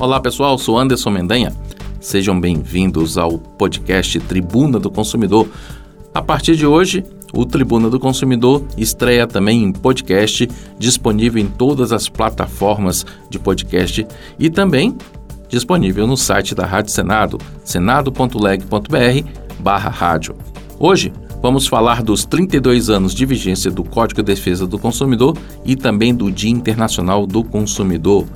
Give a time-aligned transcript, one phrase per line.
[0.00, 1.52] Olá pessoal, sou Anderson Mendanha.
[2.00, 5.48] Sejam bem-vindos ao podcast Tribuna do Consumidor.
[6.14, 10.48] A partir de hoje, o Tribuna do Consumidor estreia também em podcast,
[10.78, 14.06] disponível em todas as plataformas de podcast
[14.38, 14.96] e também
[15.48, 18.68] disponível no site da Rádio Senado, senado.leg.br
[19.90, 20.36] rádio.
[20.78, 21.12] Hoje,
[21.42, 26.14] vamos falar dos 32 anos de vigência do Código de Defesa do Consumidor e também
[26.14, 28.26] do Dia Internacional do Consumidor,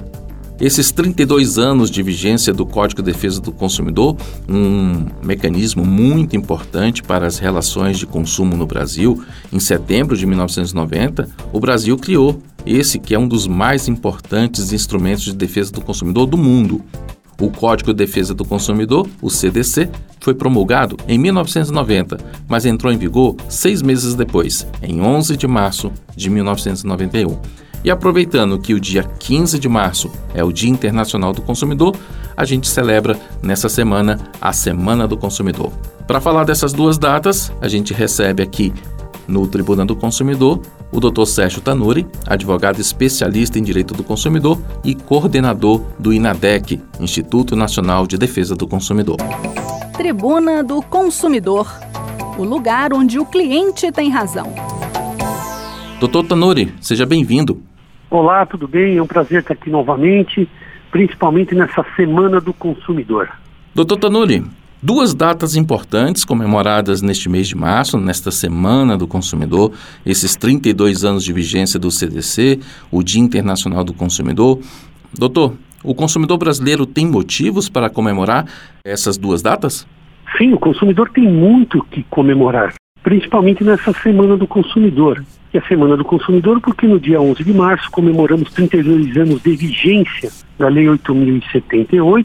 [0.62, 4.16] esses 32 anos de vigência do Código de Defesa do Consumidor,
[4.48, 11.28] um mecanismo muito importante para as relações de consumo no Brasil, em setembro de 1990,
[11.52, 16.26] o Brasil criou esse que é um dos mais importantes instrumentos de defesa do consumidor
[16.26, 16.80] do mundo.
[17.40, 19.90] O Código de Defesa do Consumidor, o CDC,
[20.20, 25.90] foi promulgado em 1990, mas entrou em vigor seis meses depois, em 11 de março
[26.14, 27.61] de 1991.
[27.84, 31.96] E aproveitando que o dia 15 de março é o Dia Internacional do Consumidor,
[32.36, 35.72] a gente celebra nessa semana a Semana do Consumidor.
[36.06, 38.72] Para falar dessas duas datas, a gente recebe aqui
[39.26, 40.60] no Tribunal do Consumidor
[40.92, 41.24] o Dr.
[41.24, 48.18] Sérgio Tanuri, advogado especialista em direito do consumidor e coordenador do INADEC, Instituto Nacional de
[48.18, 49.16] Defesa do Consumidor.
[49.96, 51.66] Tribuna do Consumidor,
[52.38, 54.52] o lugar onde o cliente tem razão.
[55.98, 57.62] Doutor Tanuri, seja bem-vindo.
[58.12, 58.98] Olá, tudo bem?
[58.98, 60.46] É um prazer estar aqui novamente,
[60.90, 63.30] principalmente nessa Semana do Consumidor.
[63.74, 64.44] Doutor Tanuri,
[64.82, 69.72] duas datas importantes comemoradas neste mês de março, nesta Semana do Consumidor,
[70.04, 74.60] esses 32 anos de vigência do CDC, o Dia Internacional do Consumidor.
[75.18, 78.44] Doutor, o consumidor brasileiro tem motivos para comemorar
[78.84, 79.86] essas duas datas?
[80.36, 85.68] Sim, o consumidor tem muito que comemorar, principalmente nessa Semana do Consumidor que é a
[85.68, 90.66] Semana do Consumidor, porque no dia 11 de março comemoramos 32 anos de vigência da
[90.66, 92.24] Lei 8.078,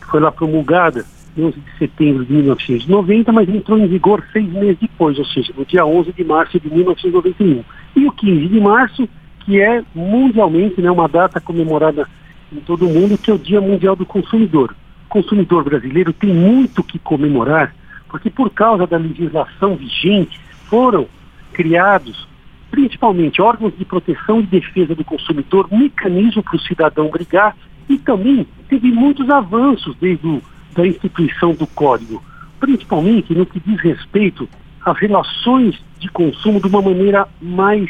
[0.00, 1.04] que foi lá promulgada
[1.36, 5.52] em 11 de setembro de 1990, mas entrou em vigor seis meses depois, ou seja,
[5.58, 7.64] no dia 11 de março de 1991.
[7.96, 9.08] E o 15 de março,
[9.40, 12.08] que é mundialmente né, uma data comemorada
[12.52, 14.72] em todo o mundo, que é o Dia Mundial do Consumidor.
[15.06, 17.74] O consumidor brasileiro tem muito que comemorar,
[18.08, 21.08] porque por causa da legislação vigente foram
[21.52, 22.28] criados
[22.70, 27.56] principalmente órgãos de proteção e defesa do consumidor, mecanismo para o cidadão brigar
[27.88, 30.42] e também teve muitos avanços desde o,
[30.74, 32.22] da instituição do código,
[32.60, 34.48] principalmente no que diz respeito
[34.84, 37.88] às relações de consumo de uma maneira mais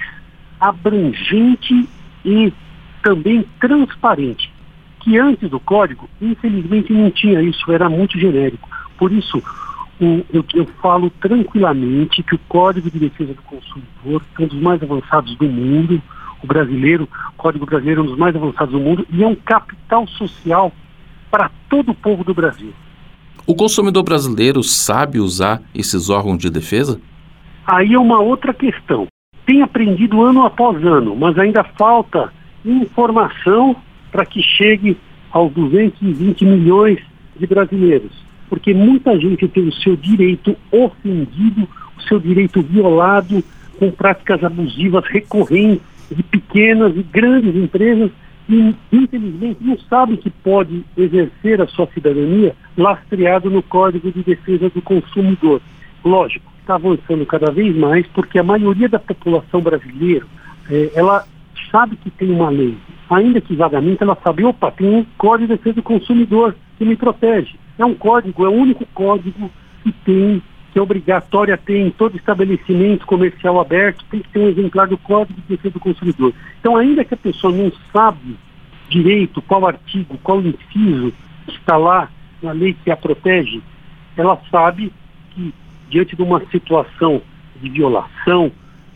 [0.61, 1.89] abrangente
[2.25, 2.53] e
[3.03, 4.53] também transparente,
[5.00, 8.69] que antes do código, infelizmente, não tinha isso, era muito genérico.
[8.97, 9.43] Por isso,
[10.00, 14.82] eu, eu, falo tranquilamente que o Código de Defesa do Consumidor é um dos mais
[14.82, 16.00] avançados do mundo,
[16.42, 19.34] o brasileiro, o Código Brasileiro é um dos mais avançados do mundo e é um
[19.34, 20.72] capital social
[21.31, 22.72] para todo o povo do Brasil.
[23.44, 27.00] O consumidor brasileiro sabe usar esses órgãos de defesa?
[27.66, 29.06] Aí é uma outra questão.
[29.44, 32.32] Tem aprendido ano após ano, mas ainda falta
[32.65, 33.75] informação
[34.12, 34.97] para que chegue
[35.32, 37.00] aos 220 milhões
[37.36, 43.42] de brasileiros porque muita gente tem o seu direito ofendido, o seu direito violado
[43.78, 48.10] com práticas abusivas recorrentes de pequenas e grandes empresas
[48.48, 54.70] e, infelizmente, não sabe que pode exercer a sua cidadania lastreado no Código de Defesa
[54.70, 55.60] do Consumidor.
[56.03, 60.26] Lógico, está avançando cada vez mais porque a maioria da população brasileira,
[60.70, 61.26] eh, ela
[61.70, 62.76] sabe que tem uma lei,
[63.10, 66.97] ainda que vagamente ela sabe, opa, tem um Código de Defesa do Consumidor que me
[66.97, 67.54] protege.
[67.78, 69.50] É um código, é o único código
[69.83, 74.41] que tem, que é obrigatório a ter em todo estabelecimento comercial aberto, tem que ter
[74.41, 76.34] um exemplar do Código de Defesa do Consumidor.
[76.61, 78.37] Então, ainda que a pessoa não sabe
[78.89, 81.12] direito qual artigo, qual inciso
[81.47, 82.11] está lá
[82.43, 83.62] na lei que a protege,
[84.16, 84.93] ela sabe
[85.31, 85.55] que
[85.89, 87.22] diante de uma situação
[87.60, 88.50] de violação,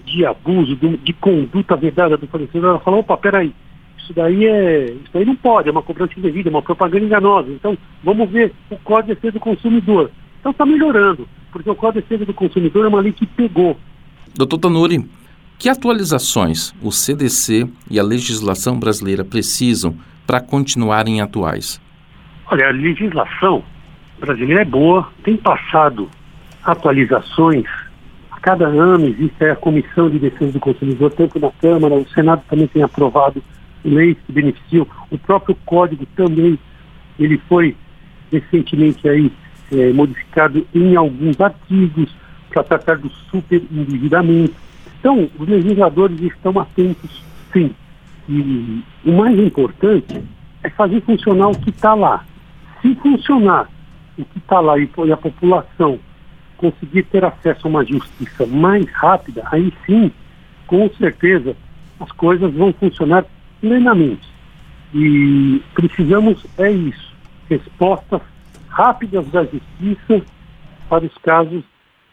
[0.04, 3.52] de abuso, de, de conduta vedada do fornecedor, ela fala, opa, peraí,
[4.02, 4.84] isso daí é.
[4.86, 7.50] Isso daí não pode, é uma cobrança indevida, é uma propaganda enganosa.
[7.50, 10.10] Então, vamos ver o Código de Defesa do Consumidor.
[10.40, 13.76] Então está melhorando, porque o Código de Defesa do Consumidor é uma lei que pegou.
[14.34, 15.08] Doutor Tanuri,
[15.58, 19.94] que atualizações o CDC e a legislação brasileira precisam
[20.26, 21.80] para continuarem atuais?
[22.46, 23.62] Olha, a legislação
[24.18, 26.10] brasileira é boa, tem passado
[26.64, 27.66] atualizações.
[28.30, 32.42] A cada ano existe a Comissão de Defesa do Consumidor, tanto na Câmara, o Senado
[32.48, 33.42] também tem aprovado
[33.84, 34.86] leis que beneficiam.
[35.10, 36.58] O próprio código também
[37.18, 37.76] ele foi
[38.30, 39.30] recentemente aí
[39.70, 42.14] é, modificado em alguns artigos
[42.50, 44.54] para tratar do superendividamento.
[44.98, 47.74] Então, os legisladores estão atentos, sim.
[48.28, 50.22] E o mais importante
[50.62, 52.24] é fazer funcionar o que está lá.
[52.80, 53.68] Se funcionar
[54.16, 55.98] o que está lá e a população
[56.56, 60.12] conseguir ter acesso a uma justiça mais rápida, aí sim,
[60.66, 61.56] com certeza,
[61.98, 63.24] as coisas vão funcionar
[63.62, 64.28] plenamente.
[64.92, 67.14] E precisamos, é isso,
[67.48, 68.20] respostas
[68.68, 70.22] rápidas da justiça
[70.88, 71.62] para os casos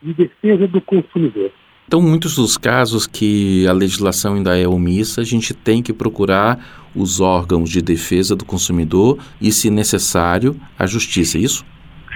[0.02, 1.52] de defesa do consumidor.
[1.88, 6.64] Então, muitos dos casos que a legislação ainda é omissa, a gente tem que procurar
[6.96, 11.66] os órgãos de defesa do consumidor e, se necessário, a justiça, é isso?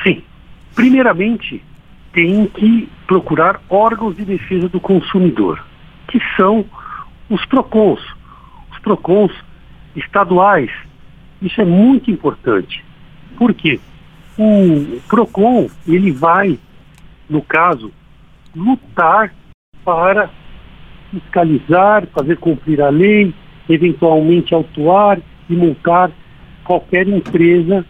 [0.04, 0.22] Sim.
[0.76, 1.62] Primeiramente,
[2.14, 5.66] tem que procurar órgãos de defesa do consumidor,
[6.08, 6.64] que são
[7.28, 8.00] os PROCONs.
[8.84, 9.32] PROCONs
[9.96, 10.70] estaduais.
[11.42, 12.84] Isso é muito importante.
[13.38, 13.80] Por quê?
[14.38, 16.60] O PROCON, ele vai,
[17.30, 17.92] no caso,
[18.56, 19.34] lutar
[19.84, 20.30] para
[21.12, 23.34] fiscalizar, fazer cumprir a lei,
[23.70, 25.20] eventualmente autuar
[25.50, 26.12] e multar
[26.64, 27.86] qualquer empresa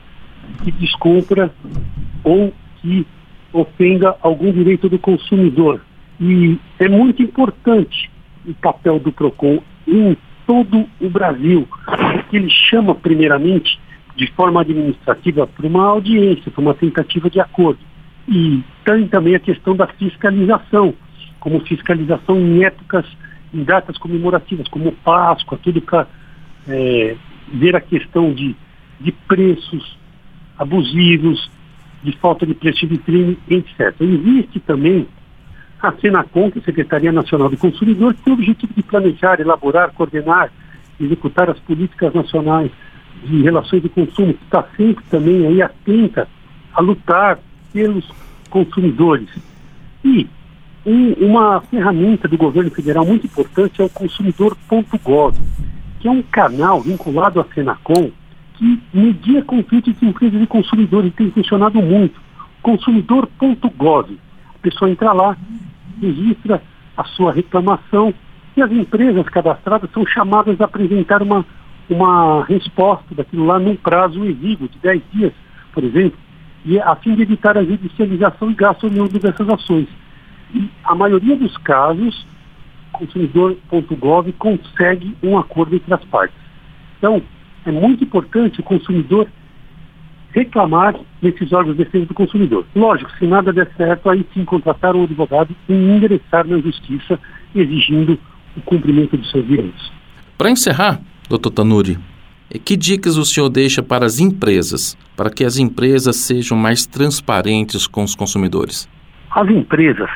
[0.64, 1.54] que descumpra
[2.24, 3.06] ou que
[3.52, 5.82] ofenda algum direito do consumidor.
[6.20, 8.12] E é muito importante
[8.46, 13.80] o papel do PROCON em todo o Brasil, porque ele chama primeiramente
[14.16, 17.80] de forma administrativa para uma audiência, para uma tentativa de acordo.
[18.28, 20.94] E tem também a questão da fiscalização,
[21.40, 23.06] como fiscalização em épocas,
[23.54, 26.08] em datas comemorativas, como Páscoa, tudo para
[26.68, 27.16] é,
[27.54, 28.56] ver a questão de,
[29.00, 29.98] de preços
[30.58, 31.50] abusivos,
[32.04, 33.96] de falta de preço de vitrine, etc.
[34.00, 35.08] Existe também
[35.84, 40.50] a Senacom, que Secretaria Nacional do Consumidor, tem o objetivo de planejar, elaborar, coordenar,
[41.00, 42.72] executar as políticas nacionais
[43.24, 46.28] de relações de consumo, que está sempre também aí atenta
[46.74, 47.40] a lutar
[47.74, 48.10] pelos
[48.50, 49.30] consumidores.
[50.06, 50.28] E
[50.86, 55.38] um, uma ferramenta do governo federal muito importante é o consumidor.gov,
[56.00, 58.12] que é um canal vinculado à Senacom
[58.54, 62.22] que media conflitos de empresas e consumidores e tem funcionado muito.
[62.62, 64.18] Consumidor.gov.
[64.56, 65.36] A pessoa entra lá,
[66.02, 66.62] registra
[66.96, 68.14] a sua reclamação
[68.56, 71.46] e as empresas cadastradas são chamadas a apresentar uma,
[71.90, 75.34] uma resposta daquilo lá num prazo exíguo de 10 dias,
[75.74, 76.18] por exemplo,
[76.66, 79.88] e a fim de evitar a judicialização e gasto oriundo dessas ações.
[80.54, 82.26] E a maioria dos casos,
[82.92, 86.38] consumidor.gov consegue um acordo entre as partes.
[86.98, 87.22] Então,
[87.66, 89.28] é muito importante o consumidor
[90.34, 92.66] reclamar nesses órgãos de defesa do consumidor.
[92.76, 97.20] Lógico, se nada der certo, aí sim contratar um advogado e ingressar na justiça
[97.56, 98.20] exigindo
[98.58, 99.92] o cumprimento dos seus direitos.
[100.38, 101.00] Para encerrar,
[101.30, 101.98] doutor Tanuri,
[102.66, 107.88] que dicas o senhor deixa para as empresas, para que as empresas sejam mais transparentes
[107.88, 108.90] com os consumidores?
[109.32, 110.10] As empresas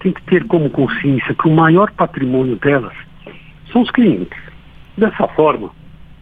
[0.00, 2.94] têm que ter como consciência que o maior patrimônio delas
[3.72, 4.38] são os clientes.
[4.96, 5.70] Dessa forma,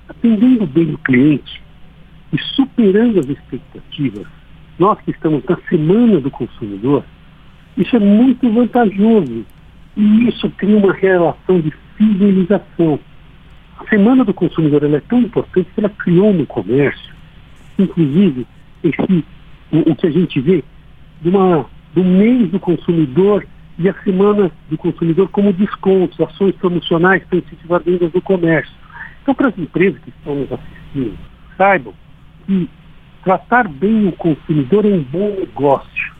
[0.08, 1.61] atendendo bem o cliente
[2.32, 4.26] e superando as expectativas,
[4.78, 7.04] nós que estamos na semana do consumidor,
[7.76, 9.44] isso é muito vantajoso
[9.96, 12.98] e isso cria uma relação de fidelização.
[13.78, 17.14] A semana do consumidor é tão importante que ela criou no comércio,
[17.78, 18.46] inclusive
[18.82, 19.24] esse,
[19.70, 20.64] o, o que a gente vê
[21.20, 23.46] de uma, do mês do consumidor
[23.78, 28.72] e a semana do consumidor como descontos, ações promocionais para incentivar vendas do comércio.
[29.22, 31.16] Então, para as empresas que estão nos assistindo,
[31.56, 31.94] saibam
[32.46, 32.68] que
[33.22, 36.12] tratar bem o consumidor é um bom negócio.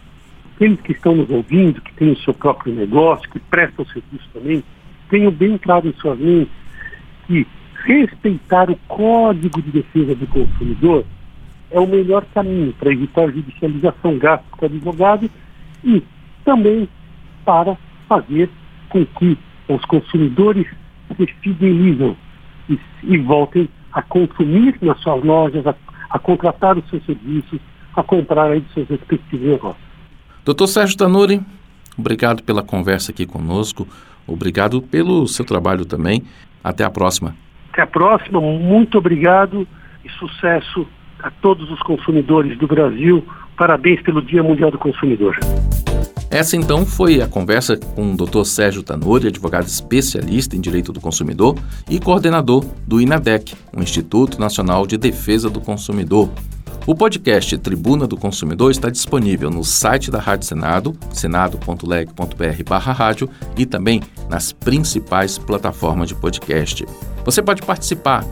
[0.54, 4.62] Aqueles que estão nos ouvindo, que têm o seu próprio negócio, que prestam serviço também,
[5.10, 6.52] tenham bem claro em suas mentes
[7.26, 7.46] que
[7.84, 11.04] respeitar o Código de Defesa do Consumidor
[11.70, 15.30] é o melhor caminho para evitar judicialização, gastos com advogado
[15.82, 16.02] e
[16.44, 16.88] também
[17.44, 17.76] para
[18.08, 18.48] fazer
[18.88, 19.38] com que
[19.68, 20.66] os consumidores
[21.16, 22.16] se fidelizam
[22.68, 25.74] e, e voltem a consumir nas suas lojas, a,
[26.12, 27.58] a, contratar os seus serviços,
[27.96, 29.92] a comprar aí dos seus respectivos negócios.
[30.44, 31.40] Doutor Sérgio Tanuri,
[31.96, 33.86] obrigado pela conversa aqui conosco,
[34.26, 36.22] obrigado pelo seu trabalho também.
[36.62, 37.34] Até a próxima.
[37.72, 39.66] Até a próxima, muito obrigado
[40.04, 40.86] e sucesso
[41.22, 43.24] a todos os consumidores do Brasil.
[43.56, 45.36] Parabéns pelo Dia Mundial do Consumidor.
[46.32, 48.44] Essa então foi a conversa com o Dr.
[48.44, 51.58] Sérgio Tanuri, advogado especialista em direito do consumidor
[51.90, 56.30] e coordenador do INADEC, o Instituto Nacional de Defesa do Consumidor.
[56.86, 64.00] O podcast Tribuna do Consumidor está disponível no site da Rádio Senado, senado.leg.br/rádio e também
[64.30, 66.86] nas principais plataformas de podcast.
[67.26, 68.24] Você pode participar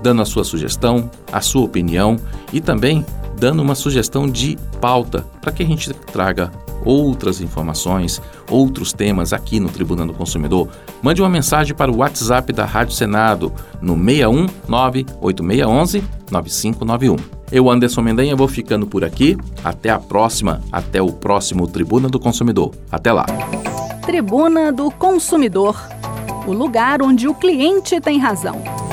[0.00, 2.20] dando a sua sugestão, a sua opinião
[2.52, 3.04] e também
[3.36, 6.52] dando uma sugestão de pauta para que a gente traga
[6.84, 8.20] outras informações,
[8.50, 10.68] outros temas aqui no Tribuna do Consumidor,
[11.02, 17.16] mande uma mensagem para o WhatsApp da Rádio Senado no 619 8611 9591.
[17.50, 19.36] Eu, Anderson Mendanha, vou ficando por aqui.
[19.64, 22.74] Até a próxima, até o próximo Tribuna do Consumidor.
[22.92, 23.24] Até lá.
[24.04, 25.76] Tribuna do Consumidor
[26.48, 28.87] o lugar onde o cliente tem razão.